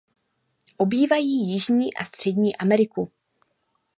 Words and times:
Obývají 0.77 1.47
Jižní 1.51 1.93
a 1.93 2.05
Střední 2.05 2.55
Ameriku. 2.57 3.11